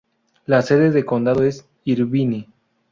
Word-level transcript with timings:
La 0.47 0.63
sede 0.63 0.89
de 0.89 1.05
condado 1.05 1.43
es 1.43 1.69
Irvine. 1.83 2.49